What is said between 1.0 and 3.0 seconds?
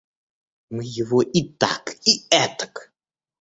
и так и этак...